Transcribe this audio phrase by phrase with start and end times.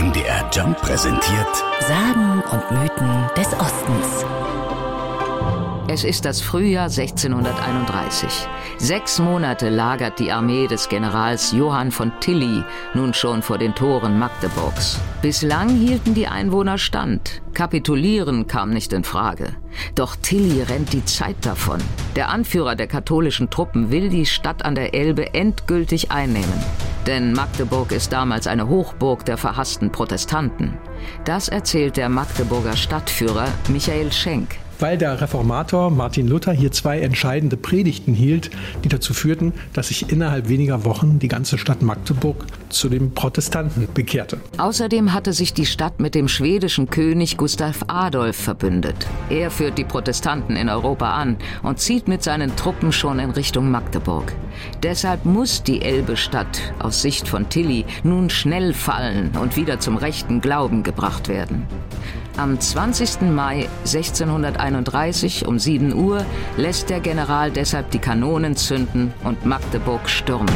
[0.00, 4.24] MDR Jump präsentiert Sagen und Mythen des Ostens.
[5.92, 8.46] Es ist das Frühjahr 1631.
[8.78, 12.62] Sechs Monate lagert die Armee des Generals Johann von Tilly
[12.94, 15.00] nun schon vor den Toren Magdeburgs.
[15.20, 17.42] Bislang hielten die Einwohner stand.
[17.54, 19.56] Kapitulieren kam nicht in Frage.
[19.96, 21.80] Doch Tilly rennt die Zeit davon.
[22.14, 26.62] Der Anführer der katholischen Truppen will die Stadt an der Elbe endgültig einnehmen.
[27.08, 30.78] Denn Magdeburg ist damals eine Hochburg der verhassten Protestanten.
[31.24, 37.56] Das erzählt der Magdeburger Stadtführer Michael Schenk weil der Reformator Martin Luther hier zwei entscheidende
[37.56, 38.50] Predigten hielt,
[38.84, 43.88] die dazu führten, dass sich innerhalb weniger Wochen die ganze Stadt Magdeburg zu den Protestanten
[43.92, 44.40] bekehrte.
[44.58, 49.06] Außerdem hatte sich die Stadt mit dem schwedischen König Gustav Adolf verbündet.
[49.28, 53.70] Er führt die Protestanten in Europa an und zieht mit seinen Truppen schon in Richtung
[53.70, 54.32] Magdeburg.
[54.82, 60.40] Deshalb muss die Elbestadt aus Sicht von Tilly nun schnell fallen und wieder zum rechten
[60.40, 61.66] Glauben gebracht werden.
[62.40, 63.20] Am 20.
[63.32, 66.24] Mai 1631 um 7 Uhr
[66.56, 70.48] lässt der General deshalb die Kanonen zünden und Magdeburg stürmen.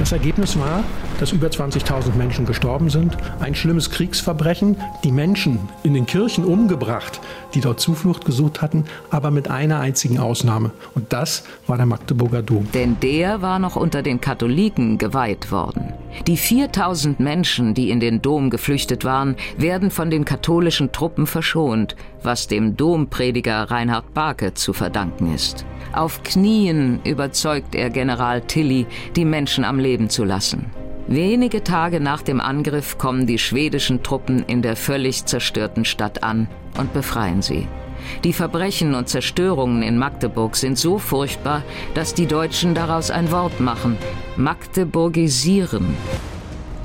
[0.00, 0.82] Das Ergebnis war,
[1.18, 3.18] dass über 20.000 Menschen gestorben sind.
[3.38, 4.78] Ein schlimmes Kriegsverbrechen.
[5.04, 7.20] Die Menschen in den Kirchen umgebracht,
[7.52, 10.70] die dort Zuflucht gesucht hatten, aber mit einer einzigen Ausnahme.
[10.94, 12.66] Und das war der Magdeburger Dom.
[12.72, 15.92] Denn der war noch unter den Katholiken geweiht worden.
[16.26, 21.94] Die 4000 Menschen, die in den Dom geflüchtet waren, werden von den katholischen Truppen verschont,
[22.22, 25.66] was dem Domprediger Reinhard Barke zu verdanken ist.
[25.92, 28.86] Auf Knien überzeugt er General Tilly,
[29.16, 30.66] die Menschen am Leben zu lassen.
[31.06, 36.48] Wenige Tage nach dem Angriff kommen die schwedischen Truppen in der völlig zerstörten Stadt an
[36.78, 37.66] und befreien sie.
[38.24, 41.62] Die Verbrechen und Zerstörungen in Magdeburg sind so furchtbar,
[41.94, 43.96] dass die Deutschen daraus ein Wort machen.
[44.36, 45.96] Magdeburgisieren.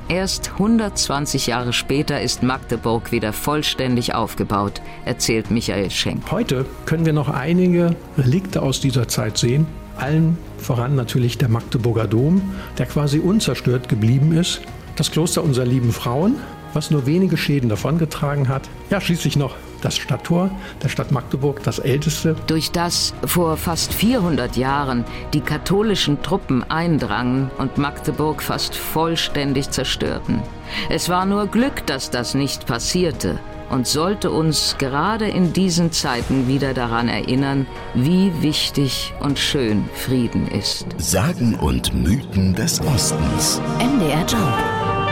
[0.08, 6.30] Erst 120 Jahre später ist Magdeburg wieder vollständig aufgebaut, erzählt Michael Schenk.
[6.30, 9.66] Heute können wir noch einige Relikte aus dieser Zeit sehen.
[9.96, 12.40] Allen voran natürlich der Magdeburger Dom,
[12.78, 14.60] der quasi unzerstört geblieben ist.
[14.94, 16.36] Das Kloster unserer lieben Frauen,
[16.72, 18.68] was nur wenige Schäden davongetragen hat.
[18.90, 20.50] Ja, schließlich noch das Stadttor
[20.82, 22.36] der Stadt Magdeburg, das älteste.
[22.46, 30.42] Durch das vor fast 400 Jahren die katholischen Truppen eindrangen und Magdeburg fast vollständig zerstörten.
[30.88, 33.38] Es war nur Glück, dass das nicht passierte
[33.70, 40.48] und sollte uns gerade in diesen Zeiten wieder daran erinnern, wie wichtig und schön Frieden
[40.48, 40.86] ist.
[40.98, 43.60] Sagen und Mythen des Ostens.
[43.78, 44.54] MDR Job.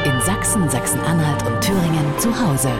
[0.04, 2.70] In Sachsen, Sachsen-Anhalt und Thüringen zu Hause.